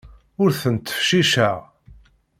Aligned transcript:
Ur 0.41 0.51
ten-ttfecciceɣ. 0.61 1.57